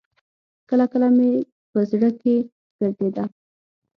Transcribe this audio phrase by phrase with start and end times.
[0.69, 1.29] کله کله مې
[1.71, 2.35] په زړه کښې
[2.79, 3.25] ګرځېده.